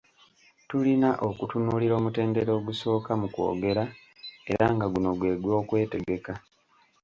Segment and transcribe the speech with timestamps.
[0.69, 3.83] Tulina okutunuulira omutendera ogusooka mu kwogera
[4.51, 6.33] era nga guno gwe gw’okwetegeka.